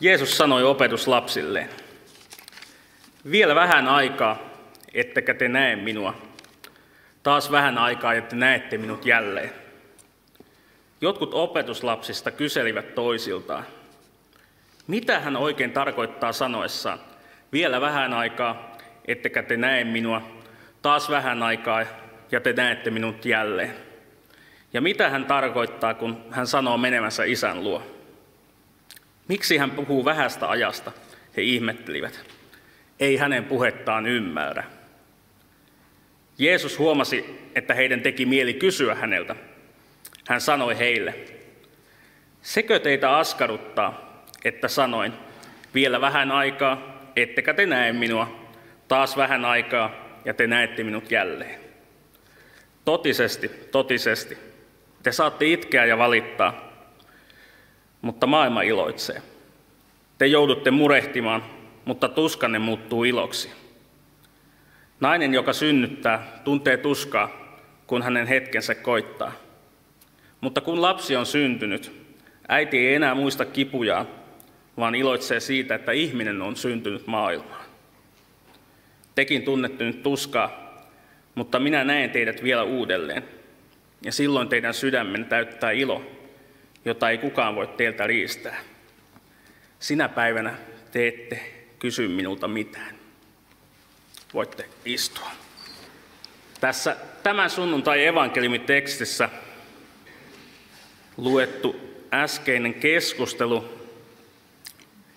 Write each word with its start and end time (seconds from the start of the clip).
Jeesus 0.00 0.36
sanoi 0.36 0.64
opetuslapsilleen, 0.64 1.68
vielä 3.30 3.54
vähän 3.54 3.88
aikaa, 3.88 4.38
ettekä 4.94 5.34
te 5.34 5.48
näe 5.48 5.76
minua. 5.76 6.14
Taas 7.22 7.50
vähän 7.50 7.78
aikaa, 7.78 8.12
että 8.12 8.36
näette 8.36 8.78
minut 8.78 9.06
jälleen. 9.06 9.50
Jotkut 11.00 11.34
opetuslapsista 11.34 12.30
kyselivät 12.30 12.94
toisiltaan, 12.94 13.64
mitä 14.86 15.20
hän 15.20 15.36
oikein 15.36 15.72
tarkoittaa 15.72 16.32
sanoessaan, 16.32 16.98
vielä 17.52 17.80
vähän 17.80 18.14
aikaa, 18.14 18.76
ettekä 19.08 19.42
te 19.42 19.56
näe 19.56 19.84
minua, 19.84 20.22
taas 20.82 21.10
vähän 21.10 21.42
aikaa 21.42 21.82
ja 22.30 22.40
te 22.40 22.52
näette 22.52 22.90
minut 22.90 23.24
jälleen. 23.24 23.74
Ja 24.72 24.80
mitä 24.80 25.10
hän 25.10 25.24
tarkoittaa, 25.24 25.94
kun 25.94 26.24
hän 26.30 26.46
sanoo 26.46 26.78
menemänsä 26.78 27.24
isän 27.24 27.64
luo? 27.64 27.95
Miksi 29.28 29.56
hän 29.56 29.70
puhuu 29.70 30.04
vähästä 30.04 30.48
ajasta? 30.48 30.92
He 31.36 31.42
ihmettelivät. 31.42 32.24
Ei 33.00 33.16
hänen 33.16 33.44
puhettaan 33.44 34.06
ymmärrä. 34.06 34.64
Jeesus 36.38 36.78
huomasi, 36.78 37.50
että 37.54 37.74
heidän 37.74 38.00
teki 38.00 38.26
mieli 38.26 38.54
kysyä 38.54 38.94
häneltä. 38.94 39.36
Hän 40.28 40.40
sanoi 40.40 40.78
heille, 40.78 41.14
sekö 42.42 42.78
teitä 42.78 43.16
askaruttaa, 43.16 44.22
että 44.44 44.68
sanoin, 44.68 45.12
vielä 45.74 46.00
vähän 46.00 46.32
aikaa, 46.32 47.02
ettekä 47.16 47.54
te 47.54 47.66
näe 47.66 47.92
minua, 47.92 48.50
taas 48.88 49.16
vähän 49.16 49.44
aikaa, 49.44 49.90
ja 50.24 50.34
te 50.34 50.46
näette 50.46 50.84
minut 50.84 51.10
jälleen. 51.10 51.60
Totisesti, 52.84 53.48
totisesti, 53.48 54.38
te 55.02 55.12
saatte 55.12 55.46
itkeä 55.46 55.84
ja 55.84 55.98
valittaa, 55.98 56.75
mutta 58.06 58.26
maailma 58.26 58.62
iloitsee. 58.62 59.22
Te 60.18 60.26
joudutte 60.26 60.70
murehtimaan, 60.70 61.44
mutta 61.84 62.08
tuskanne 62.08 62.58
muuttuu 62.58 63.04
iloksi. 63.04 63.50
Nainen, 65.00 65.34
joka 65.34 65.52
synnyttää, 65.52 66.40
tuntee 66.44 66.76
tuskaa, 66.76 67.56
kun 67.86 68.02
hänen 68.02 68.26
hetkensä 68.26 68.74
koittaa. 68.74 69.32
Mutta 70.40 70.60
kun 70.60 70.82
lapsi 70.82 71.16
on 71.16 71.26
syntynyt, 71.26 71.92
äiti 72.48 72.78
ei 72.78 72.94
enää 72.94 73.14
muista 73.14 73.44
kipujaan, 73.44 74.06
vaan 74.76 74.94
iloitsee 74.94 75.40
siitä, 75.40 75.74
että 75.74 75.92
ihminen 75.92 76.42
on 76.42 76.56
syntynyt 76.56 77.06
maailmaan. 77.06 77.66
Tekin 79.14 79.42
tunnette 79.42 79.84
nyt 79.84 80.02
tuskaa, 80.02 80.76
mutta 81.34 81.58
minä 81.58 81.84
näen 81.84 82.10
teidät 82.10 82.42
vielä 82.42 82.62
uudelleen. 82.62 83.24
Ja 84.04 84.12
silloin 84.12 84.48
teidän 84.48 84.74
sydämen 84.74 85.24
täyttää 85.24 85.70
ilo, 85.70 86.15
jota 86.86 87.10
ei 87.10 87.18
kukaan 87.18 87.54
voi 87.54 87.66
teiltä 87.66 88.06
riistää. 88.06 88.60
Sinä 89.78 90.08
päivänä 90.08 90.54
te 90.92 91.08
ette 91.08 91.52
kysy 91.78 92.08
minulta 92.08 92.48
mitään. 92.48 92.96
Voitte 94.34 94.68
istua. 94.84 95.30
Tässä 96.60 96.96
tämän 97.22 97.50
sunnuntai 97.50 98.06
evankeliumitekstissä 98.06 99.28
luettu 101.16 101.80
äskeinen 102.12 102.74
keskustelu 102.74 103.64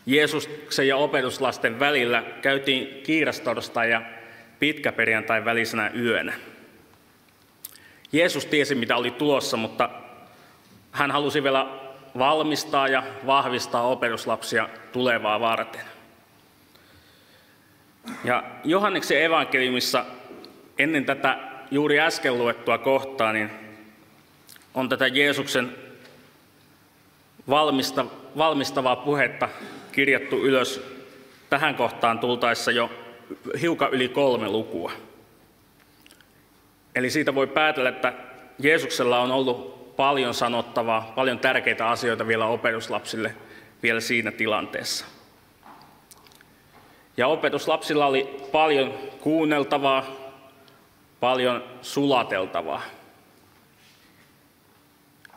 Jeesuksen 0.05 0.87
ja 0.87 0.97
opetuslasten 0.97 1.79
välillä 1.79 2.23
käytiin 2.41 3.03
kiirastorstai 3.03 3.91
ja 3.91 4.01
pitkäperjantai 4.59 5.45
välisenä 5.45 5.91
yönä. 5.95 6.33
Jeesus 8.11 8.45
tiesi, 8.45 8.75
mitä 8.75 8.95
oli 8.95 9.11
tulossa, 9.11 9.57
mutta 9.57 9.89
hän 10.91 11.11
halusi 11.11 11.43
vielä 11.43 11.67
valmistaa 12.17 12.87
ja 12.87 13.03
vahvistaa 13.25 13.87
opetuslapsia 13.87 14.69
tulevaa 14.91 15.39
varten. 15.39 15.85
Ja 18.23 18.43
Johanneksen 18.63 19.23
evankeliumissa 19.23 20.05
ennen 20.79 21.05
tätä 21.05 21.37
juuri 21.71 21.99
äsken 21.99 22.37
luettua 22.37 22.77
kohtaa, 22.77 23.33
niin 23.33 23.49
on 24.73 24.89
tätä 24.89 25.07
Jeesuksen 25.07 25.75
valmista, 27.49 28.05
valmistavaa 28.37 28.95
puhetta 28.95 29.49
kirjattu 29.91 30.43
ylös 30.45 30.81
tähän 31.49 31.75
kohtaan 31.75 32.19
tultaessa 32.19 32.71
jo 32.71 32.91
hiukan 33.61 33.93
yli 33.93 34.09
kolme 34.09 34.49
lukua. 34.49 34.91
Eli 36.95 37.09
siitä 37.09 37.35
voi 37.35 37.47
päätellä, 37.47 37.89
että 37.89 38.13
Jeesuksella 38.59 39.19
on 39.19 39.31
ollut 39.31 39.78
paljon 39.99 40.33
sanottavaa, 40.33 41.11
paljon 41.15 41.39
tärkeitä 41.39 41.89
asioita 41.89 42.27
vielä 42.27 42.45
opetuslapsille 42.45 43.35
vielä 43.83 43.99
siinä 43.99 44.31
tilanteessa. 44.31 45.05
Ja 47.17 47.27
opetuslapsilla 47.27 48.05
oli 48.05 48.37
paljon 48.51 48.93
kuunneltavaa, 49.21 50.05
paljon 51.19 51.63
sulateltavaa. 51.81 52.81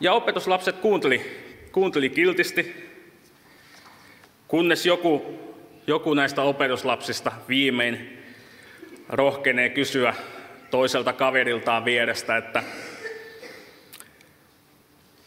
Ja 0.00 0.12
opetuslapset 0.12 0.76
kuunteli, 0.76 1.44
kuunteli 1.72 2.10
kiltisti, 2.10 2.90
kunnes 4.48 4.86
joku, 4.86 5.38
joku 5.86 6.14
näistä 6.14 6.42
opetuslapsista 6.42 7.32
viimein 7.48 8.22
rohkenee 9.08 9.68
kysyä 9.68 10.14
toiselta 10.70 11.12
kaveriltaan 11.12 11.84
vierestä, 11.84 12.36
että 12.36 12.62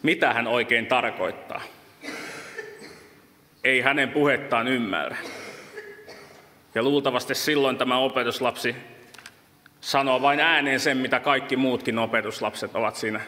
mitä 0.05 0.33
hän 0.33 0.47
oikein 0.47 0.85
tarkoittaa. 0.85 1.61
Ei 3.63 3.81
hänen 3.81 4.09
puhettaan 4.09 4.67
ymmärrä. 4.67 5.17
Ja 6.75 6.83
luultavasti 6.83 7.35
silloin 7.35 7.77
tämä 7.77 7.97
opetuslapsi 7.97 8.75
sanoo 9.81 10.21
vain 10.21 10.39
ääneen 10.39 10.79
sen, 10.79 10.97
mitä 10.97 11.19
kaikki 11.19 11.55
muutkin 11.55 11.99
opetuslapset 11.99 12.75
ovat 12.75 12.95
siinä 12.95 13.21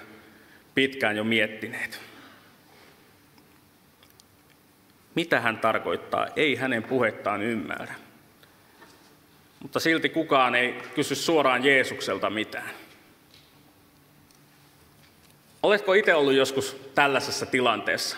pitkään 0.75 1.17
jo 1.17 1.23
miettineet. 1.23 2.01
Mitä 5.15 5.39
hän 5.39 5.57
tarkoittaa? 5.57 6.27
Ei 6.35 6.55
hänen 6.55 6.83
puhettaan 6.83 7.41
ymmärrä. 7.41 7.93
Mutta 9.59 9.79
silti 9.79 10.09
kukaan 10.09 10.55
ei 10.55 10.75
kysy 10.95 11.15
suoraan 11.15 11.65
Jeesukselta 11.65 12.29
mitään. 12.29 12.86
Oletko 15.67 15.93
itse 15.93 16.13
ollut 16.13 16.33
joskus 16.33 16.91
tällaisessa 16.95 17.45
tilanteessa? 17.45 18.17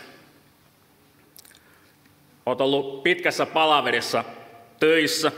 Olet 2.46 2.62
ollut 2.62 3.04
pitkässä 3.04 3.46
palaverissa 3.46 4.24
töissä. 4.80 5.32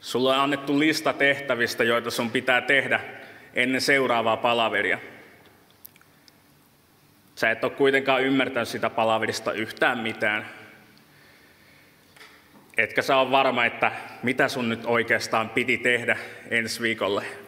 Sulla 0.00 0.34
on 0.34 0.40
annettu 0.40 0.78
lista 0.78 1.12
tehtävistä, 1.12 1.84
joita 1.84 2.10
sun 2.10 2.30
pitää 2.30 2.60
tehdä 2.60 3.00
ennen 3.54 3.80
seuraavaa 3.80 4.36
palaveria. 4.36 4.98
Sä 7.34 7.50
et 7.50 7.64
ole 7.64 7.72
kuitenkaan 7.72 8.22
ymmärtänyt 8.22 8.68
sitä 8.68 8.90
palaverista 8.90 9.52
yhtään 9.52 9.98
mitään. 9.98 10.46
Etkä 12.76 13.02
sä 13.02 13.16
ole 13.16 13.30
varma, 13.30 13.64
että 13.64 13.92
mitä 14.22 14.48
sun 14.48 14.68
nyt 14.68 14.86
oikeastaan 14.86 15.50
piti 15.50 15.78
tehdä 15.78 16.16
ensi 16.50 16.82
viikolle. 16.82 17.47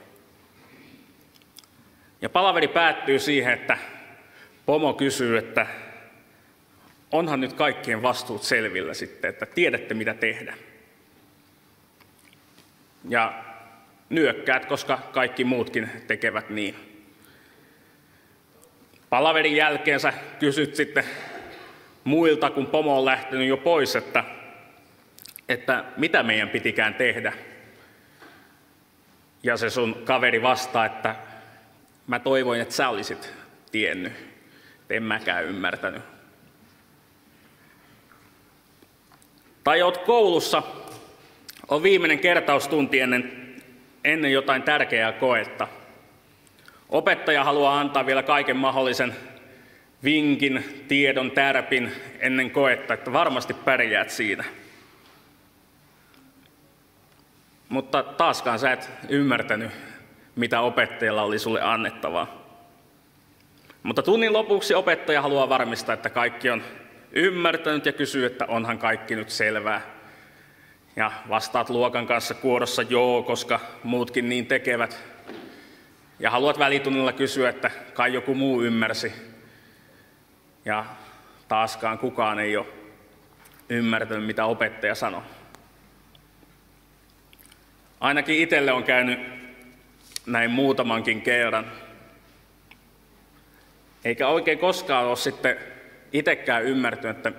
Ja 2.22 2.28
palaveri 2.28 2.68
päättyy 2.68 3.18
siihen, 3.18 3.52
että 3.52 3.78
pomo 4.66 4.92
kysyy, 4.92 5.38
että 5.38 5.66
onhan 7.12 7.40
nyt 7.40 7.52
kaikkien 7.52 8.02
vastuut 8.02 8.42
selvillä 8.42 8.94
sitten, 8.94 9.28
että 9.28 9.46
tiedätte 9.46 9.94
mitä 9.94 10.14
tehdä. 10.14 10.54
Ja 13.08 13.44
nyökkäät, 14.08 14.66
koska 14.66 14.98
kaikki 15.12 15.44
muutkin 15.44 15.90
tekevät 16.06 16.50
niin. 16.50 16.74
Palaverin 19.10 19.56
jälkeen 19.56 20.00
sä 20.00 20.12
kysyt 20.38 20.76
sitten 20.76 21.04
muilta, 22.04 22.50
kun 22.50 22.66
pomo 22.66 22.98
on 22.98 23.04
lähtenyt 23.04 23.48
jo 23.48 23.56
pois, 23.56 23.96
että, 23.96 24.24
että 25.48 25.84
mitä 25.96 26.22
meidän 26.22 26.48
pitikään 26.48 26.94
tehdä. 26.94 27.32
Ja 29.42 29.56
se 29.56 29.70
sun 29.70 30.02
kaveri 30.04 30.42
vastaa, 30.42 30.86
että 30.86 31.16
mä 32.10 32.18
toivoin, 32.18 32.60
että 32.60 32.74
sä 32.74 32.88
olisit 32.88 33.34
tiennyt. 33.72 34.12
En 34.90 35.02
mäkään 35.02 35.44
ymmärtänyt. 35.44 36.02
Tai 39.64 39.82
oot 39.82 39.98
koulussa, 39.98 40.62
on 41.68 41.82
viimeinen 41.82 42.18
kertaustunti 42.18 43.00
ennen, 43.00 43.54
ennen 44.04 44.32
jotain 44.32 44.62
tärkeää 44.62 45.12
koetta– 45.12 45.68
Opettaja 46.90 47.44
haluaa 47.44 47.80
antaa 47.80 48.06
vielä 48.06 48.22
kaiken 48.22 48.56
mahdollisen 48.56 49.16
vinkin, 50.04 50.84
tiedon, 50.88 51.30
tärpin 51.30 51.92
ennen 52.18 52.50
koetta, 52.50 52.94
että 52.94 53.12
varmasti 53.12 53.54
pärjäät 53.54 54.10
siinä. 54.10 54.44
Mutta 57.68 58.02
taaskaan 58.02 58.58
sä 58.58 58.72
et 58.72 58.90
ymmärtänyt, 59.08 59.70
mitä 60.36 60.60
opettajalla 60.60 61.22
oli 61.22 61.38
sulle 61.38 61.62
annettavaa. 61.62 62.40
Mutta 63.82 64.02
tunnin 64.02 64.32
lopuksi 64.32 64.74
opettaja 64.74 65.22
haluaa 65.22 65.48
varmistaa, 65.48 65.92
että 65.92 66.10
kaikki 66.10 66.50
on 66.50 66.62
ymmärtänyt 67.12 67.86
ja 67.86 67.92
kysyy, 67.92 68.26
että 68.26 68.46
onhan 68.46 68.78
kaikki 68.78 69.16
nyt 69.16 69.30
selvää. 69.30 69.80
Ja 70.96 71.12
vastaat 71.28 71.70
luokan 71.70 72.06
kanssa 72.06 72.34
kuorossa 72.34 72.82
joo, 72.82 73.22
koska 73.22 73.60
muutkin 73.84 74.28
niin 74.28 74.46
tekevät. 74.46 75.00
Ja 76.18 76.30
haluat 76.30 76.58
välitunnilla 76.58 77.12
kysyä, 77.12 77.48
että 77.48 77.70
kai 77.94 78.14
joku 78.14 78.34
muu 78.34 78.62
ymmärsi. 78.62 79.12
Ja 80.64 80.84
taaskaan 81.48 81.98
kukaan 81.98 82.38
ei 82.38 82.56
ole 82.56 82.66
ymmärtänyt, 83.68 84.26
mitä 84.26 84.44
opettaja 84.44 84.94
sanoi. 84.94 85.22
Ainakin 88.00 88.38
itselle 88.38 88.72
on 88.72 88.84
käynyt 88.84 89.39
näin 90.32 90.50
muutamankin 90.50 91.22
kerran. 91.22 91.72
Eikä 94.04 94.28
oikein 94.28 94.58
koskaan 94.58 95.06
ole 95.06 95.16
sitten 95.16 95.56
itsekään 96.12 96.64
ymmärtänyt, 96.64 97.16
että 97.16 97.32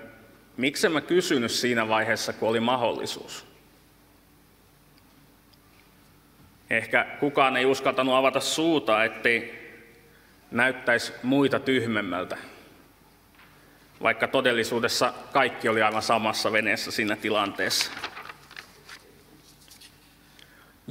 miksi 0.58 0.90
mä 0.90 1.02
kysynyt 1.02 1.52
siinä 1.52 1.88
vaiheessa, 1.88 2.34
kun 2.34 2.50
oli 2.50 2.60
mahdollisuus. 2.60 3.46
Ehkä 6.70 7.06
kukaan 7.20 7.58
ei 7.58 7.66
uskaltanut 7.66 8.16
avata 8.16 8.40
suuta, 8.40 9.04
ettei 9.04 9.62
näyttäisi 10.52 11.14
muita 11.24 11.60
tyhmemmältä, 11.60 12.38
vaikka 14.02 14.28
todellisuudessa 14.28 15.14
kaikki 15.34 15.70
oli 15.70 15.82
aivan 15.82 16.02
samassa 16.02 16.52
veneessä 16.52 16.92
siinä 16.92 17.16
tilanteessa. 17.16 17.92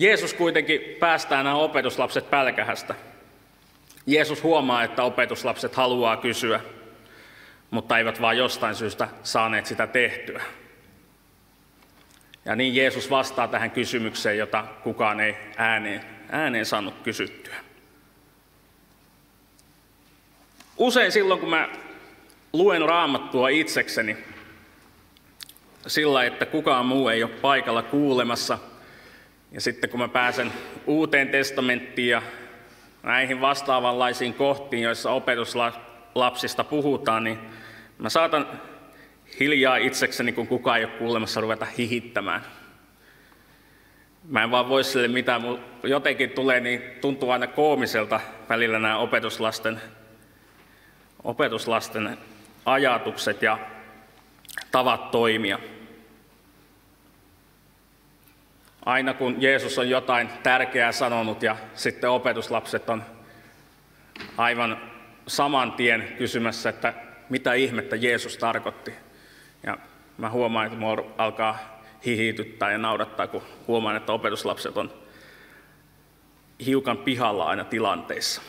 Jeesus 0.01 0.35
kuitenkin 0.35 0.81
päästää 1.01 1.43
nämä 1.43 1.55
opetuslapset 1.55 2.31
pälkähästä. 2.31 2.95
Jeesus 4.07 4.43
huomaa, 4.43 4.83
että 4.83 5.03
opetuslapset 5.03 5.75
haluaa 5.75 6.17
kysyä, 6.17 6.61
mutta 7.71 7.99
eivät 7.99 8.21
vaan 8.21 8.37
jostain 8.37 8.75
syystä 8.75 9.09
saaneet 9.23 9.67
sitä 9.67 9.87
tehtyä. 9.87 10.43
Ja 12.45 12.57
niin 12.57 12.77
Jeesus 12.77 13.11
vastaa 13.11 13.49
tähän 13.49 13.71
kysymykseen, 13.71 14.39
jota 14.39 14.65
kukaan 14.83 15.21
ei 15.21 15.37
ääneen, 15.57 16.05
ääneen 16.31 16.67
saanut 16.67 16.95
kysyttyä. 17.03 17.57
Usein 20.77 21.13
silloin, 21.13 21.41
kun 21.41 21.51
mä 21.51 21.69
luen 22.53 22.83
raamattua 22.83 23.49
itsekseni, 23.49 24.17
sillä, 25.87 26.25
että 26.25 26.47
kukaan 26.47 26.87
muu 26.87 27.09
ei 27.09 27.23
ole 27.23 27.31
paikalla 27.31 27.83
kuulemassa– 27.83 28.59
ja 29.53 29.61
sitten 29.61 29.91
kun 29.91 30.01
mä 30.01 30.09
pääsen 30.09 30.53
uuteen 30.87 31.29
testamenttiin 31.29 32.09
ja 32.09 32.23
näihin 33.03 33.41
vastaavanlaisiin 33.41 34.35
kohtiin, 34.35 34.83
joissa 34.83 35.11
opetuslapsista 35.11 36.65
puhutaan, 36.65 37.25
niin 37.25 37.39
mä 37.99 38.09
saatan 38.09 38.61
hiljaa 39.41 39.77
itsekseni, 39.77 40.33
kun 40.33 40.47
kukaan 40.47 40.79
ei 40.79 40.85
ole 40.85 40.93
kuulemassa, 40.93 41.41
ruveta 41.41 41.67
hihittämään. 41.79 42.45
Mä 44.25 44.43
en 44.43 44.51
vaan 44.51 44.69
voi 44.69 44.85
sille 44.85 45.09
mitään, 45.09 45.43
mutta 45.43 45.89
jotenkin 45.89 46.31
tulee, 46.31 46.61
niin 46.61 46.83
tuntuu 47.01 47.31
aina 47.31 47.47
koomiselta 47.47 48.21
välillä 48.49 48.79
nämä 48.79 48.99
opetuslasten, 48.99 49.81
opetuslasten 51.25 52.19
ajatukset 52.67 53.43
ja 53.43 53.59
tavat 54.73 55.11
toimia. 55.11 55.59
Aina 58.87 59.15
kun 59.15 59.37
Jeesus 59.43 59.79
on 59.79 59.91
jotain 59.91 60.29
tärkeää 60.43 60.93
sanonut 60.93 61.43
ja 61.43 61.57
sitten 61.75 62.11
opetuslapset 62.11 62.91
on 62.91 63.03
aivan 64.37 64.81
saman 65.27 65.73
tien 65.73 66.15
kysymässä, 66.19 66.69
että 66.69 66.95
mitä 67.29 67.55
ihmettä 67.55 67.97
Jeesus 67.97 68.37
tarkoitti. 68.37 68.95
Ja 69.63 69.79
mä 70.19 70.31
huomaan, 70.31 70.67
että 70.67 70.79
mua 70.79 70.97
alkaa 71.19 71.81
hihityttää 72.07 72.73
ja 72.73 72.79
naurattaa, 72.79 73.27
kun 73.27 73.43
huomaan, 73.69 73.97
että 73.97 74.13
opetuslapset 74.13 74.77
on 74.77 74.93
hiukan 76.67 76.99
pihalla 76.99 77.45
aina 77.45 77.65
tilanteissa. 77.65 78.43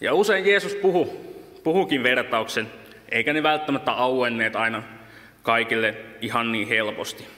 Ja 0.00 0.14
usein 0.14 0.46
Jeesus 0.46 0.74
puhuu, 0.74 1.36
puhukin 1.64 2.02
vertauksen, 2.02 2.70
eikä 3.10 3.32
ne 3.32 3.42
välttämättä 3.42 3.92
auenneet 3.92 4.56
aina 4.56 4.82
kaikille 5.42 5.94
ihan 6.20 6.52
niin 6.52 6.68
helposti. 6.68 7.35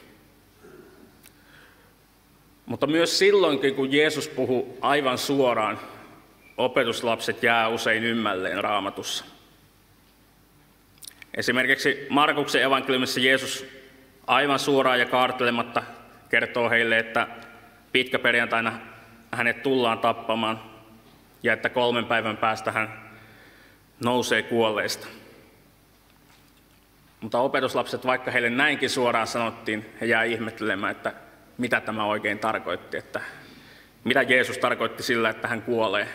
Mutta 2.69 2.87
myös 2.87 3.19
silloinkin, 3.19 3.75
kun 3.75 3.93
Jeesus 3.93 4.29
puhuu 4.29 4.79
aivan 4.81 5.19
suoraan, 5.19 5.79
opetuslapset 6.57 7.43
jää 7.43 7.69
usein 7.69 8.05
ymmälleen 8.05 8.65
raamatussa. 8.65 9.25
Esimerkiksi 11.35 12.07
Markuksen 12.11 12.63
evankeliumissa 12.63 13.21
Jeesus 13.21 13.67
aivan 14.27 14.59
suoraan 14.59 15.01
ja 15.01 15.07
kaartelematta 15.07 15.83
kertoo 16.29 16.71
heille, 16.71 16.99
että 16.99 17.27
pitkäperjantaina 17.93 18.79
hänet 19.33 19.63
tullaan 19.63 19.99
tappamaan 19.99 20.63
ja 21.43 21.53
että 21.53 21.69
kolmen 21.69 22.05
päivän 22.05 22.37
päästä 22.37 22.73
hän 22.73 23.11
nousee 24.05 24.43
kuolleista. 24.43 25.07
Mutta 27.21 27.39
opetuslapset, 27.39 28.07
vaikka 28.07 28.31
heille 28.31 28.51
näinkin 28.51 28.91
suoraan 28.91 29.27
sanottiin, 29.27 29.87
he 30.01 30.07
jää 30.07 30.25
ihmettelemään, 30.25 30.91
että 30.91 31.28
mitä 31.59 31.81
tämä 31.81 32.05
oikein 32.05 32.39
tarkoitti, 32.39 32.97
että 32.97 33.21
mitä 34.05 34.23
Jeesus 34.23 34.59
tarkoitti 34.59 35.03
sillä, 35.03 35.31
että 35.31 35.49
hän 35.49 35.63
kuolee, 35.63 36.09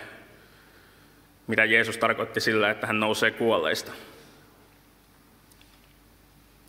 mitä 1.48 1.66
Jeesus 1.66 1.98
tarkoitti 1.98 2.40
sillä, 2.40 2.70
että 2.70 2.88
hän 2.88 3.00
nousee 3.00 3.32
kuolleista. 3.32 3.92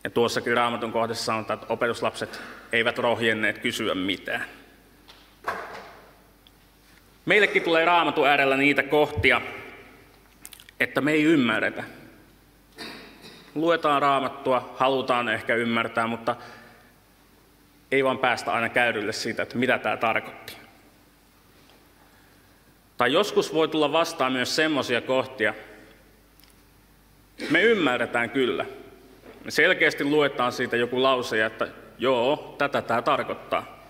Ja 0.05 0.11
tuossakin 0.11 0.57
raamatun 0.57 0.93
kohdassa 0.93 1.25
sanotaan, 1.25 1.55
että 1.61 1.73
opetuslapset 1.73 2.41
eivät 2.73 2.99
rohjenneet 2.99 3.59
kysyä 3.59 3.95
mitään. 3.95 4.45
Meillekin 7.25 7.63
tulee 7.63 7.85
raamatun 7.85 8.29
äärellä 8.29 8.57
niitä 8.57 8.83
kohtia, 8.83 9.41
että 10.81 11.01
me 11.01 11.13
ei 11.13 11.23
ymmärretä. 11.23 11.85
Luetaan 13.55 14.03
raamattua, 14.03 14.75
halutaan 14.79 15.29
ehkä 15.29 15.55
ymmärtää, 15.55 16.07
mutta 16.07 16.37
ei 17.91 18.05
vaan 18.05 18.19
päästä 18.19 18.53
aina 18.53 18.69
käydylle 18.69 19.13
siitä, 19.13 19.43
että 19.43 19.59
mitä 19.59 19.79
tämä 19.79 19.97
tarkoitti. 19.97 20.57
Tai 22.97 23.13
joskus 23.13 23.55
voi 23.55 23.69
tulla 23.69 23.93
vastaan 23.93 24.33
myös 24.33 24.57
semmoisia 24.57 25.01
kohtia, 25.01 25.55
me 27.51 27.63
ymmärretään 27.63 28.31
kyllä. 28.31 28.67
Me 29.45 29.51
selkeästi 29.51 30.05
luetaan 30.05 30.53
siitä 30.53 30.77
joku 30.77 31.03
lause, 31.03 31.45
että 31.45 31.69
joo, 31.99 32.55
tätä 32.59 32.83
tämä 32.83 33.03
tarkoittaa. 33.03 33.89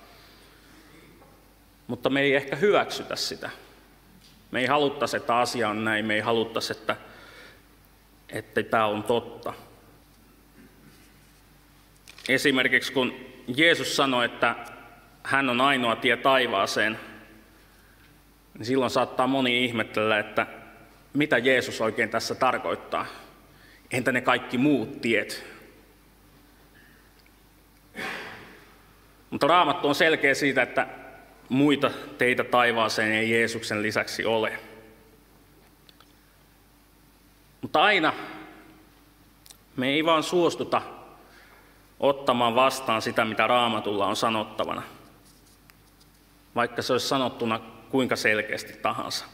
Mutta 1.86 2.10
me 2.10 2.20
ei 2.20 2.34
ehkä 2.34 2.56
hyväksytä 2.56 3.16
sitä. 3.16 3.50
Me 4.50 4.60
ei 4.60 4.66
haluttaisi, 4.66 5.16
että 5.16 5.36
asia 5.38 5.68
on 5.68 5.84
näin, 5.84 6.06
me 6.06 6.14
ei 6.14 6.20
haluttaisi, 6.20 6.72
että, 6.72 6.96
että 8.28 8.62
tämä 8.62 8.86
on 8.86 9.02
totta. 9.02 9.52
Esimerkiksi 12.28 12.92
kun 12.92 13.33
Jeesus 13.46 13.96
sanoi, 13.96 14.24
että 14.24 14.56
hän 15.22 15.50
on 15.50 15.60
ainoa 15.60 15.96
tie 15.96 16.16
taivaaseen, 16.16 16.98
niin 18.54 18.66
silloin 18.66 18.90
saattaa 18.90 19.26
moni 19.26 19.64
ihmetellä, 19.64 20.18
että 20.18 20.46
mitä 21.12 21.38
Jeesus 21.38 21.80
oikein 21.80 22.10
tässä 22.10 22.34
tarkoittaa. 22.34 23.06
Entä 23.90 24.12
ne 24.12 24.20
kaikki 24.20 24.58
muut 24.58 25.00
tiet? 25.00 25.46
Mutta 29.30 29.46
Raamattu 29.46 29.88
on 29.88 29.94
selkeä 29.94 30.34
siitä, 30.34 30.62
että 30.62 30.86
muita 31.48 31.90
teitä 32.18 32.44
taivaaseen 32.44 33.12
ei 33.12 33.30
Jeesuksen 33.30 33.82
lisäksi 33.82 34.24
ole. 34.24 34.58
Mutta 37.60 37.82
aina 37.82 38.14
me 39.76 39.88
ei 39.88 40.04
vaan 40.04 40.22
suostuta 40.22 40.82
ottamaan 42.04 42.54
vastaan 42.54 43.02
sitä, 43.02 43.24
mitä 43.24 43.46
raamatulla 43.46 44.06
on 44.06 44.16
sanottavana, 44.16 44.82
vaikka 46.54 46.82
se 46.82 46.92
olisi 46.92 47.08
sanottuna 47.08 47.60
kuinka 47.90 48.16
selkeästi 48.16 48.72
tahansa. 48.82 49.24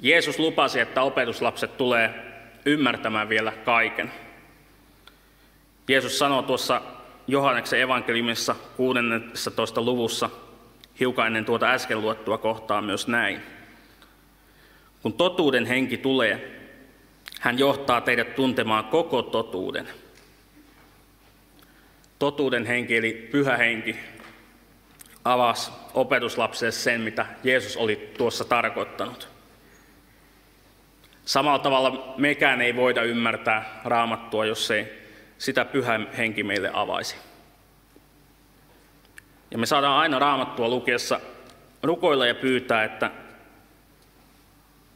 Jeesus 0.00 0.38
lupasi, 0.38 0.80
että 0.80 1.02
opetuslapset 1.02 1.76
tulee 1.76 2.14
ymmärtämään 2.66 3.28
vielä 3.28 3.52
kaiken. 3.52 4.12
Jeesus 5.88 6.18
sanoo 6.18 6.42
tuossa 6.42 6.82
Johanneksen 7.26 7.80
evankeliumissa 7.80 8.56
16. 8.76 9.82
luvussa 9.82 10.30
hiukan 11.00 11.26
ennen 11.26 11.44
tuota 11.44 11.70
äsken 11.70 12.00
luettua 12.00 12.38
kohtaa 12.38 12.82
myös 12.82 13.08
näin. 13.08 13.42
Kun 15.02 15.12
totuuden 15.12 15.66
henki 15.66 15.96
tulee, 15.96 16.60
hän 17.40 17.58
johtaa 17.58 18.00
teidät 18.00 18.34
tuntemaan 18.34 18.84
koko 18.84 19.22
totuuden– 19.22 19.88
totuuden 22.18 22.66
henki 22.66 22.96
eli 22.96 23.28
pyhä 23.30 23.56
henki 23.56 23.96
avasi 25.24 25.70
opetuslapselle 25.94 26.72
sen, 26.72 27.00
mitä 27.00 27.26
Jeesus 27.44 27.76
oli 27.76 28.12
tuossa 28.18 28.44
tarkoittanut. 28.44 29.28
Samalla 31.24 31.58
tavalla 31.58 32.14
mekään 32.16 32.60
ei 32.60 32.76
voida 32.76 33.02
ymmärtää 33.02 33.80
raamattua, 33.84 34.46
jos 34.46 34.70
ei 34.70 35.06
sitä 35.38 35.64
pyhä 35.64 36.00
henki 36.16 36.42
meille 36.42 36.70
avaisi. 36.72 37.16
Ja 39.50 39.58
me 39.58 39.66
saadaan 39.66 39.98
aina 40.00 40.18
raamattua 40.18 40.68
lukiessa 40.68 41.20
rukoilla 41.82 42.26
ja 42.26 42.34
pyytää, 42.34 42.84
että, 42.84 43.10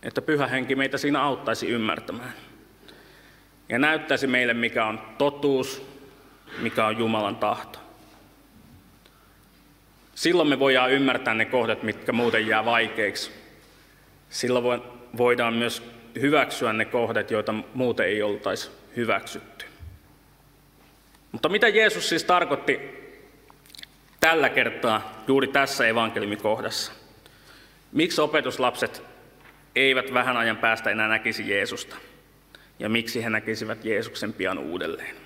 että 0.03 0.23
pyhä 0.23 0.47
henki 0.47 0.75
meitä 0.75 0.99
siinä 0.99 1.23
auttaisi 1.23 1.69
ymmärtämään. 1.69 2.33
Ja 3.69 3.79
näyttäisi 3.79 4.27
meille, 4.27 4.55
mikä 4.55 4.87
on 4.87 5.00
totuus, 5.19 5.89
mikä 6.59 6.87
on 6.87 6.99
Jumalan 6.99 7.37
tahto. 7.37 7.78
Silloin 10.14 10.49
me 10.49 10.59
voidaan 10.59 10.92
ymmärtää 10.92 11.35
ne 11.35 11.45
kohdat, 11.45 11.83
mitkä 11.83 12.12
muuten 12.12 12.47
jää 12.47 12.64
vaikeiksi. 12.64 13.30
Silloin 14.30 14.83
voidaan 15.16 15.54
myös 15.54 15.83
hyväksyä 16.21 16.73
ne 16.73 16.85
kohdat, 16.85 17.30
joita 17.30 17.54
muuten 17.75 18.07
ei 18.07 18.23
oltaisi 18.23 18.71
hyväksytty. 18.97 19.64
Mutta 21.33 21.49
mitä 21.49 21.69
Jeesus 21.69 22.09
siis 22.09 22.25
tarkoitti 22.25 22.80
tällä 24.21 24.49
kertaa 24.49 25.23
juuri 25.26 25.47
tässä 25.47 25.87
evankeliumikohdassa? 25.87 26.92
Miksi 27.92 28.21
opetuslapset 28.21 29.02
eivät 29.76 30.14
vähän 30.14 30.37
ajan 30.37 30.57
päästä 30.57 30.90
enää 30.90 31.09
näkisi 31.09 31.50
Jeesusta? 31.50 31.97
Ja 32.78 32.88
miksi 32.88 33.25
he 33.25 33.30
näkisivät 33.30 33.85
Jeesuksen 33.85 34.33
pian 34.33 34.59
uudelleen? 34.59 35.20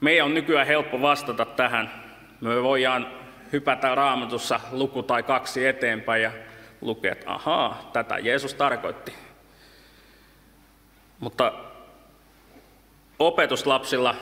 Meidän 0.00 0.26
on 0.26 0.34
nykyään 0.34 0.66
helppo 0.66 1.02
vastata 1.02 1.44
tähän. 1.44 2.04
Me 2.40 2.62
voidaan 2.62 3.12
hypätä 3.52 3.94
raamatussa 3.94 4.60
luku 4.70 5.02
tai 5.02 5.22
kaksi 5.22 5.66
eteenpäin 5.66 6.22
ja 6.22 6.32
lukea, 6.80 7.12
että 7.12 7.30
ahaa, 7.30 7.90
tätä 7.92 8.18
Jeesus 8.18 8.54
tarkoitti. 8.54 9.14
Mutta 11.18 11.52
opetuslapsilla 13.18 14.14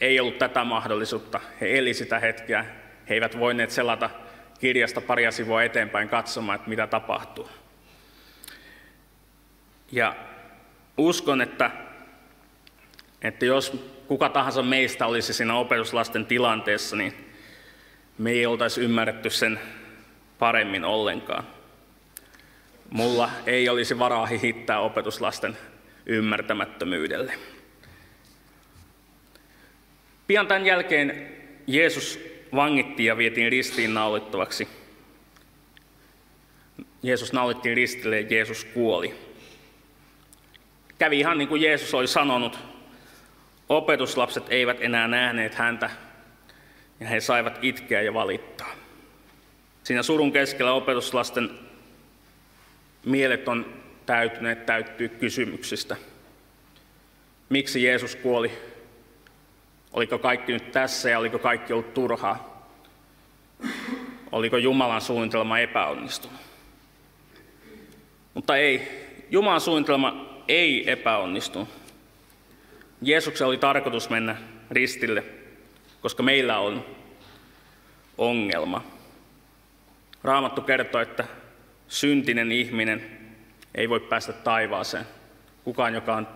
ei 0.00 0.20
ollut 0.20 0.38
tätä 0.38 0.64
mahdollisuutta. 0.64 1.40
He 1.60 1.78
eli 1.78 1.94
sitä 1.94 2.18
hetkeä. 2.18 2.64
He 3.08 3.14
eivät 3.14 3.38
voineet 3.38 3.70
selata 3.70 4.10
kirjasta 4.60 5.00
paria 5.00 5.32
sivua 5.32 5.62
eteenpäin 5.62 6.08
katsomaan, 6.08 6.56
että 6.56 6.68
mitä 6.68 6.86
tapahtuu. 6.86 7.50
Ja 9.92 10.16
uskon, 10.98 11.40
että, 11.40 11.70
että 13.22 13.46
jos 13.46 13.99
kuka 14.10 14.28
tahansa 14.28 14.62
meistä 14.62 15.06
olisi 15.06 15.32
siinä 15.32 15.56
opetuslasten 15.56 16.26
tilanteessa, 16.26 16.96
niin 16.96 17.14
me 18.18 18.30
ei 18.30 18.46
oltaisi 18.46 18.80
ymmärretty 18.80 19.30
sen 19.30 19.60
paremmin 20.38 20.84
ollenkaan. 20.84 21.44
Mulla 22.90 23.30
ei 23.46 23.68
olisi 23.68 23.98
varaa 23.98 24.26
hihittää 24.26 24.80
opetuslasten 24.80 25.56
ymmärtämättömyydelle. 26.06 27.32
Pian 30.26 30.46
tämän 30.46 30.66
jälkeen 30.66 31.36
Jeesus 31.66 32.20
vangittiin 32.54 33.06
ja 33.06 33.16
vietiin 33.16 33.52
ristiin 33.52 33.94
naulittavaksi. 33.94 34.68
Jeesus 37.02 37.32
naulittiin 37.32 37.76
ristille 37.76 38.20
ja 38.20 38.26
Jeesus 38.30 38.64
kuoli. 38.64 39.14
Kävi 40.98 41.18
ihan 41.18 41.38
niin 41.38 41.48
kuin 41.48 41.62
Jeesus 41.62 41.94
oli 41.94 42.06
sanonut. 42.06 42.69
Opetuslapset 43.70 44.44
eivät 44.48 44.76
enää 44.80 45.08
nähneet 45.08 45.54
häntä 45.54 45.90
ja 47.00 47.06
he 47.08 47.20
saivat 47.20 47.58
itkeä 47.62 48.02
ja 48.02 48.14
valittaa. 48.14 48.70
Siinä 49.84 50.02
surun 50.02 50.32
keskellä 50.32 50.72
opetuslasten 50.72 51.50
mielet 53.04 53.48
on 53.48 53.82
täytyneet 54.06 54.66
täyttyä 54.66 55.08
kysymyksistä. 55.08 55.96
Miksi 57.48 57.82
Jeesus 57.82 58.16
kuoli? 58.16 58.52
Oliko 59.92 60.18
kaikki 60.18 60.52
nyt 60.52 60.72
tässä 60.72 61.10
ja 61.10 61.18
oliko 61.18 61.38
kaikki 61.38 61.72
ollut 61.72 61.94
turhaa? 61.94 62.66
Oliko 64.32 64.56
Jumalan 64.56 65.00
suunnitelma 65.00 65.58
epäonnistunut? 65.58 66.40
Mutta 68.34 68.56
ei, 68.56 68.88
Jumalan 69.30 69.60
suunnitelma 69.60 70.42
ei 70.48 70.90
epäonnistunut. 70.90 71.79
Jeesuksen 73.02 73.46
oli 73.46 73.58
tarkoitus 73.58 74.10
mennä 74.10 74.36
ristille, 74.70 75.24
koska 76.00 76.22
meillä 76.22 76.58
on 76.58 76.86
ongelma. 78.18 78.84
Raamattu 80.24 80.62
kertoo, 80.62 81.00
että 81.00 81.24
syntinen 81.88 82.52
ihminen 82.52 83.18
ei 83.74 83.88
voi 83.88 84.00
päästä 84.00 84.32
taivaaseen. 84.32 85.06
Kukaan, 85.64 85.94
joka 85.94 86.16
on 86.16 86.28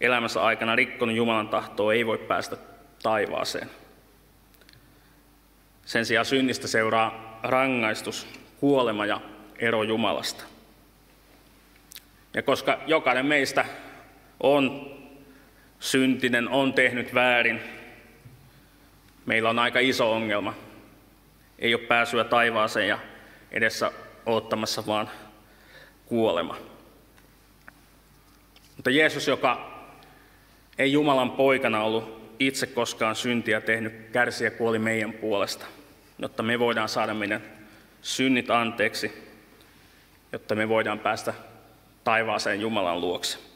elämänsä 0.00 0.42
aikana 0.42 0.76
rikkonut 0.76 1.16
Jumalan 1.16 1.48
tahtoa, 1.48 1.92
ei 1.92 2.06
voi 2.06 2.18
päästä 2.18 2.56
taivaaseen. 3.02 3.70
Sen 5.86 6.06
sijaan 6.06 6.26
synnistä 6.26 6.68
seuraa 6.68 7.38
rangaistus, 7.42 8.26
kuolema 8.60 9.06
ja 9.06 9.20
ero 9.58 9.82
Jumalasta. 9.82 10.44
Ja 12.34 12.42
koska 12.42 12.78
jokainen 12.86 13.26
meistä 13.26 13.64
on 14.40 14.94
syntinen, 15.84 16.48
on 16.48 16.72
tehnyt 16.72 17.14
väärin, 17.14 17.60
meillä 19.26 19.50
on 19.50 19.58
aika 19.58 19.78
iso 19.78 20.12
ongelma. 20.12 20.54
Ei 21.58 21.74
ole 21.74 21.82
pääsyä 21.82 22.24
taivaaseen 22.24 22.88
ja 22.88 22.98
edessä 23.50 23.92
ottamassa 24.26 24.86
vaan 24.86 25.10
kuolema. 26.06 26.56
Mutta 28.76 28.90
Jeesus, 28.90 29.28
joka 29.28 29.70
ei 30.78 30.92
Jumalan 30.92 31.30
poikana 31.30 31.82
ollut 31.82 32.34
itse 32.38 32.66
koskaan 32.66 33.16
syntiä 33.16 33.60
tehnyt, 33.60 33.92
kärsiä 34.12 34.50
kuoli 34.50 34.78
meidän 34.78 35.12
puolesta, 35.12 35.66
jotta 36.18 36.42
me 36.42 36.58
voidaan 36.58 36.88
saada 36.88 37.14
meidän 37.14 37.42
synnit 38.02 38.50
anteeksi, 38.50 39.32
jotta 40.32 40.54
me 40.54 40.68
voidaan 40.68 40.98
päästä 40.98 41.34
taivaaseen 42.04 42.60
Jumalan 42.60 43.00
luokse. 43.00 43.53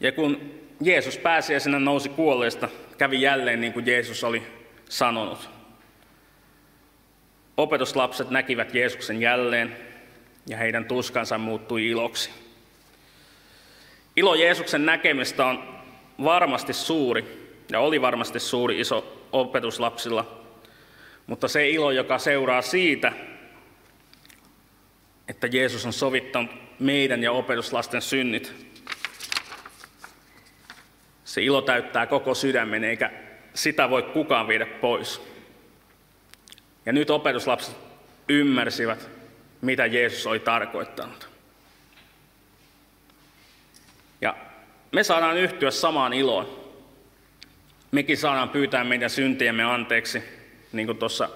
Ja 0.00 0.12
kun 0.12 0.60
Jeesus 0.80 1.18
pääsiäisenä 1.18 1.78
nousi 1.78 2.08
kuolleesta, 2.08 2.68
kävi 2.98 3.22
jälleen 3.22 3.60
niin 3.60 3.72
kuin 3.72 3.86
Jeesus 3.86 4.24
oli 4.24 4.42
sanonut. 4.88 5.50
Opetuslapset 7.56 8.30
näkivät 8.30 8.74
Jeesuksen 8.74 9.20
jälleen 9.20 9.76
ja 10.46 10.56
heidän 10.56 10.84
tuskansa 10.84 11.38
muuttui 11.38 11.86
iloksi. 11.86 12.30
Ilo 14.16 14.34
Jeesuksen 14.34 14.86
näkemistä 14.86 15.46
on 15.46 15.80
varmasti 16.24 16.72
suuri 16.72 17.50
ja 17.72 17.80
oli 17.80 18.00
varmasti 18.00 18.40
suuri 18.40 18.80
iso 18.80 19.26
opetuslapsilla, 19.32 20.44
mutta 21.26 21.48
se 21.48 21.68
ilo, 21.68 21.90
joka 21.90 22.18
seuraa 22.18 22.62
siitä, 22.62 23.12
että 25.28 25.46
Jeesus 25.46 25.86
on 25.86 25.92
sovittanut 25.92 26.50
meidän 26.78 27.22
ja 27.22 27.32
opetuslasten 27.32 28.02
synnit, 28.02 28.69
se 31.30 31.42
ilo 31.42 31.62
täyttää 31.62 32.06
koko 32.06 32.34
sydämen, 32.34 32.84
eikä 32.84 33.10
sitä 33.54 33.90
voi 33.90 34.02
kukaan 34.02 34.48
viedä 34.48 34.66
pois. 34.66 35.22
Ja 36.86 36.92
nyt 36.92 37.10
opetuslapset 37.10 37.76
ymmärsivät, 38.28 39.08
mitä 39.60 39.86
Jeesus 39.86 40.26
oli 40.26 40.38
tarkoittanut. 40.38 41.28
Ja 44.20 44.36
me 44.92 45.02
saadaan 45.02 45.36
yhtyä 45.36 45.70
samaan 45.70 46.12
iloon. 46.12 46.72
Mekin 47.90 48.16
saadaan 48.16 48.48
pyytää 48.48 48.84
meidän 48.84 49.10
syntiemme 49.10 49.64
anteeksi, 49.64 50.22
niin 50.72 50.86
kuin 50.86 50.98
tuossa 50.98 51.28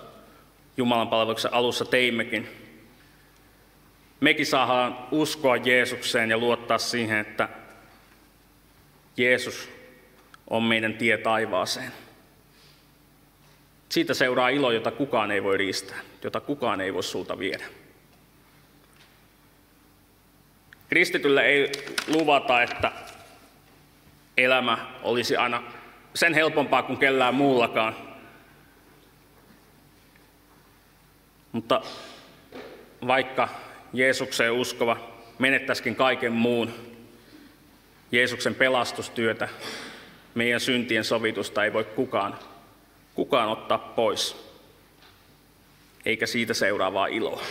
Jumalan 0.76 1.08
palveluksen 1.08 1.54
alussa 1.54 1.84
teimmekin. 1.84 2.48
Mekin 4.20 4.46
saadaan 4.46 4.98
uskoa 5.10 5.56
Jeesukseen 5.56 6.30
ja 6.30 6.38
luottaa 6.38 6.78
siihen, 6.78 7.18
että 7.18 7.48
Jeesus 9.16 9.74
on 10.54 10.62
meidän 10.62 10.94
tie 10.94 11.18
taivaaseen. 11.18 11.92
Siitä 13.88 14.14
seuraa 14.14 14.48
ilo, 14.48 14.72
jota 14.72 14.90
kukaan 14.90 15.30
ei 15.30 15.42
voi 15.42 15.56
riistää, 15.56 15.98
jota 16.22 16.40
kukaan 16.40 16.80
ei 16.80 16.94
voi 16.94 17.02
sulta 17.02 17.38
viedä. 17.38 17.64
Kristitylle 20.88 21.42
ei 21.46 21.72
luvata, 22.06 22.62
että 22.62 22.92
elämä 24.36 24.78
olisi 25.02 25.36
aina 25.36 25.62
sen 26.14 26.34
helpompaa 26.34 26.82
kuin 26.82 26.98
kellään 26.98 27.34
muullakaan. 27.34 27.96
Mutta 31.52 31.82
vaikka 33.06 33.48
Jeesukseen 33.92 34.52
uskova 34.52 34.96
menettäisikin 35.38 35.96
kaiken 35.96 36.32
muun, 36.32 36.74
Jeesuksen 38.12 38.54
pelastustyötä, 38.54 39.48
meidän 40.34 40.60
syntien 40.60 41.04
sovitusta 41.04 41.64
ei 41.64 41.72
voi 41.72 41.84
kukaan, 41.84 42.38
kukaan 43.14 43.48
ottaa 43.48 43.78
pois, 43.78 44.54
eikä 46.04 46.26
siitä 46.26 46.54
seuraavaa 46.54 47.06
iloa. 47.06 47.42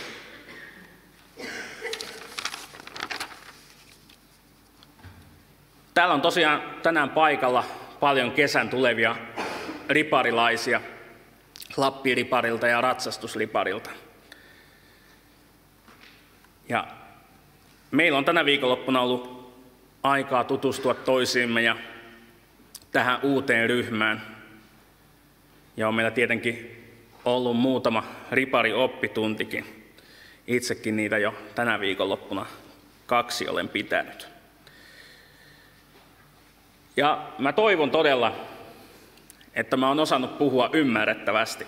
Täällä 5.94 6.14
on 6.14 6.22
tosiaan 6.22 6.62
tänään 6.82 7.10
paikalla 7.10 7.64
paljon 8.00 8.32
kesän 8.32 8.68
tulevia 8.68 9.16
riparilaisia, 9.88 10.80
Lappiriparilta 11.76 12.66
ja 12.66 12.80
ratsastusriparilta. 12.80 13.90
Ja 16.68 16.86
meillä 17.90 18.18
on 18.18 18.24
tänä 18.24 18.44
viikonloppuna 18.44 19.00
ollut 19.00 19.54
aikaa 20.02 20.44
tutustua 20.44 20.94
toisiimme 20.94 21.62
ja 21.62 21.76
tähän 22.94 23.18
uuteen 23.22 23.68
ryhmään. 23.68 24.22
Ja 25.76 25.88
on 25.88 25.94
meillä 25.94 26.10
tietenkin 26.10 26.84
ollut 27.24 27.56
muutama 27.56 28.04
ripari 28.30 28.72
oppituntikin. 28.72 29.90
Itsekin 30.46 30.96
niitä 30.96 31.18
jo 31.18 31.34
tänä 31.54 31.80
viikonloppuna 31.80 32.46
kaksi 33.06 33.48
olen 33.48 33.68
pitänyt. 33.68 34.28
Ja 36.96 37.32
mä 37.38 37.52
toivon 37.52 37.90
todella, 37.90 38.36
että 39.54 39.76
mä 39.76 39.88
oon 39.88 40.00
osannut 40.00 40.38
puhua 40.38 40.70
ymmärrettävästi. 40.72 41.66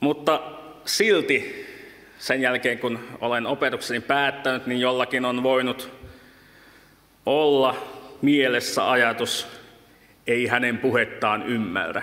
Mutta 0.00 0.40
silti 0.84 1.66
sen 2.18 2.40
jälkeen, 2.40 2.78
kun 2.78 3.08
olen 3.20 3.46
opetukseni 3.46 4.00
päättänyt, 4.00 4.66
niin 4.66 4.80
jollakin 4.80 5.24
on 5.24 5.42
voinut 5.42 5.90
olla 7.26 7.97
mielessä 8.22 8.90
ajatus, 8.90 9.46
ei 10.26 10.46
hänen 10.46 10.78
puhettaan 10.78 11.46
ymmärrä. 11.46 12.02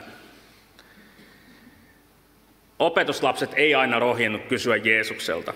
Opetuslapset 2.79 3.51
ei 3.55 3.75
aina 3.75 3.99
rohjennut 3.99 4.45
kysyä 4.45 4.75
Jeesukselta. 4.75 5.53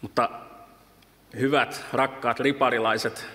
Mutta 0.00 0.30
hyvät, 1.38 1.84
rakkaat 1.92 2.40
riparilaiset, 2.40 3.26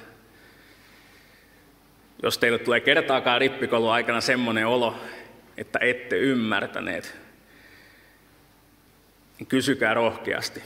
jos 2.24 2.38
teille 2.38 2.60
tulee 2.60 2.79
kertaakaan 2.79 3.41
rippikoulun 3.41 3.91
aikana 3.91 4.22
semmoinen 4.22 4.67
olo, 4.67 5.00
että 5.58 5.79
ette 5.79 6.17
ymmärtäneet, 6.17 7.17
niin 9.39 9.48
kysykää 9.48 9.94
rohkeasti. 9.94 10.63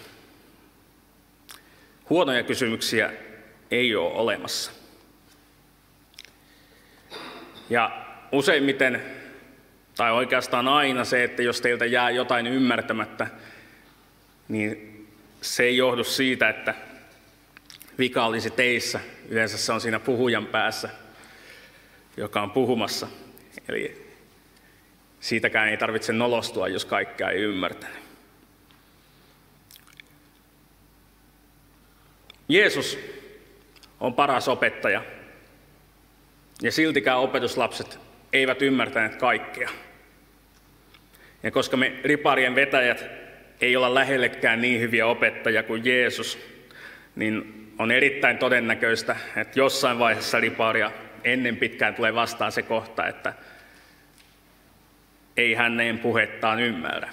Huonoja 2.09 2.43
kysymyksiä 2.43 3.13
ei 3.71 3.95
ole 3.95 4.13
olemassa. 4.13 4.71
Ja 7.69 8.05
useimmiten, 8.31 9.01
tai 9.95 10.11
oikeastaan 10.11 10.67
aina 10.67 11.05
se, 11.05 11.23
että 11.23 11.41
jos 11.41 11.61
teiltä 11.61 11.85
jää 11.85 12.09
jotain 12.09 12.47
ymmärtämättä, 12.47 13.27
niin 14.47 15.07
se 15.41 15.63
ei 15.63 15.77
johdu 15.77 16.03
siitä, 16.03 16.49
että 16.49 16.73
vika 17.99 18.25
olisi 18.25 18.49
teissä. 18.49 18.99
Yleensä 19.29 19.57
se 19.57 19.73
on 19.73 19.81
siinä 19.81 19.99
puhujan 19.99 20.45
päässä, 20.45 20.89
joka 22.17 22.41
on 22.41 22.51
puhumassa. 22.51 23.07
Eli 23.69 24.09
siitäkään 25.19 25.69
ei 25.69 25.77
tarvitse 25.77 26.13
nolostua, 26.13 26.67
jos 26.67 26.85
kaikkea 26.85 27.29
ei 27.29 27.41
ymmärtänyt. 27.41 27.99
Jeesus 32.49 32.99
on 33.99 34.13
paras 34.13 34.47
opettaja, 34.47 35.01
ja 36.61 36.71
siltikään 36.71 37.19
opetuslapset 37.19 37.99
eivät 38.33 38.61
ymmärtäneet 38.61 39.15
kaikkea. 39.15 39.69
Ja 41.43 41.51
koska 41.51 41.77
me 41.77 41.99
riparien 42.03 42.55
vetäjät 42.55 43.05
ei 43.61 43.75
olla 43.75 43.93
lähellekään 43.93 44.61
niin 44.61 44.81
hyviä 44.81 45.07
opettajia 45.07 45.63
kuin 45.63 45.85
Jeesus, 45.85 46.39
niin 47.15 47.55
on 47.79 47.91
erittäin 47.91 48.37
todennäköistä, 48.37 49.15
että 49.35 49.59
jossain 49.59 49.99
vaiheessa 49.99 50.39
riparia 50.39 50.91
ennen 51.23 51.57
pitkään 51.57 51.95
tulee 51.95 52.15
vastaan 52.15 52.51
se 52.51 52.61
kohta, 52.61 53.07
että 53.07 53.33
ei 55.37 55.53
hänen 55.53 55.99
puhettaan 55.99 56.59
ymmärrä. 56.59 57.09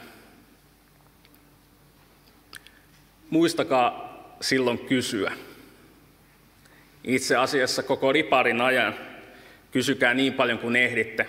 Muistakaa 3.30 4.06
silloin 4.40 4.78
kysyä. 4.78 5.32
Itse 7.06 7.36
asiassa 7.36 7.82
koko 7.82 8.12
riparin 8.12 8.60
ajan 8.60 8.94
kysykää 9.70 10.14
niin 10.14 10.32
paljon 10.34 10.58
kuin 10.58 10.76
ehditte. 10.76 11.26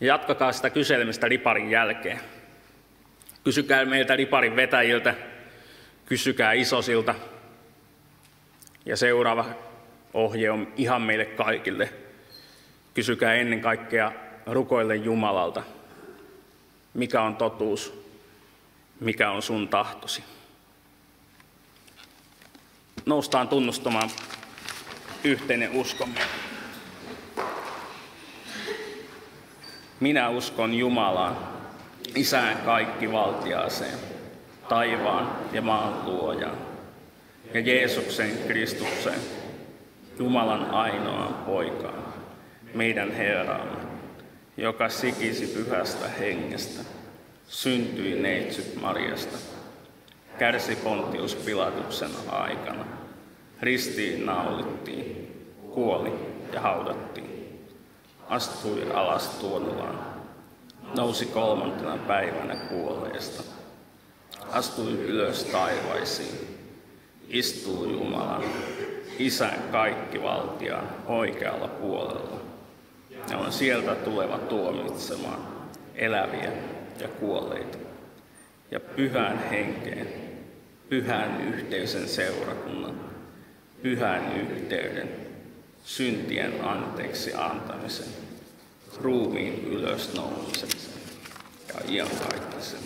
Jatkakaa 0.00 0.52
sitä 0.52 0.70
kyselemistä 0.70 1.28
riparin 1.28 1.70
jälkeen. 1.70 2.20
Kysykää 3.44 3.84
meiltä 3.84 4.16
riparin 4.16 4.56
vetäjiltä, 4.56 5.14
kysykää 6.06 6.52
isosilta. 6.52 7.14
Ja 8.86 8.96
seuraava 8.96 9.44
ohje 10.14 10.50
on 10.50 10.72
ihan 10.76 11.02
meille 11.02 11.24
kaikille. 11.24 11.90
Kysykää 12.94 13.34
ennen 13.34 13.60
kaikkea 13.60 14.12
rukoille 14.46 14.96
Jumalalta, 14.96 15.62
mikä 16.94 17.22
on 17.22 17.36
totuus, 17.36 18.04
mikä 19.00 19.30
on 19.30 19.42
sun 19.42 19.68
tahtosi. 19.68 20.35
Noustaan 23.06 23.48
tunnustamaan 23.48 24.10
yhteinen 25.24 25.70
uskomme. 25.72 26.20
Minä 30.00 30.28
uskon 30.28 30.74
Jumalaan, 30.74 31.36
Isään 32.14 32.56
kaikki 32.56 33.12
valtiaaseen, 33.12 33.98
taivaan 34.68 35.36
ja 35.52 35.62
maan 35.62 36.04
luojaan, 36.04 36.58
ja 37.54 37.60
Jeesuksen 37.60 38.38
Kristukseen, 38.46 39.20
Jumalan 40.18 40.70
ainoaan 40.70 41.34
poikaan, 41.34 42.04
meidän 42.74 43.12
Herraamme, 43.12 43.88
joka 44.56 44.88
sikisi 44.88 45.46
pyhästä 45.46 46.08
hengestä, 46.08 46.84
syntyi 47.48 48.20
neitsyt 48.20 48.80
Marjasta, 48.80 49.38
kärsi 50.38 50.76
Pontius 50.76 51.34
Pilatuksen 51.34 52.10
aikana, 52.28 52.84
ristiin 53.60 54.26
naulittiin, 54.26 55.32
kuoli 55.74 56.12
ja 56.52 56.60
haudattiin, 56.60 57.60
astui 58.28 58.92
alas 58.94 59.28
tuonulaan, 59.28 59.98
nousi 60.96 61.26
kolmantena 61.26 61.96
päivänä 61.96 62.56
kuolleesta, 62.56 63.42
astui 64.52 64.92
ylös 64.92 65.44
taivaisiin, 65.44 66.58
istuu 67.28 67.84
Jumalan, 67.84 68.44
Isän 69.18 69.62
kaikki 69.72 70.22
valtiaan 70.22 70.88
oikealla 71.06 71.68
puolella, 71.68 72.40
ja 73.30 73.38
on 73.38 73.52
sieltä 73.52 73.94
tuleva 73.94 74.38
tuomitsemaan 74.38 75.48
eläviä 75.94 76.52
ja 77.00 77.08
kuolleita, 77.08 77.78
ja 78.70 78.80
pyhän 78.80 79.48
henkeen, 79.50 80.25
pyhän 80.88 81.40
yhteisen 81.54 82.08
seurakunnan, 82.08 83.00
pyhän 83.82 84.40
yhteyden, 84.40 85.08
syntien 85.84 86.64
anteeksi 86.64 87.34
antamisen 87.34 88.08
ruumiin 89.00 89.64
ylösnousemisen 89.64 91.00
ja 91.68 91.92
iankaikkisen 91.92 92.85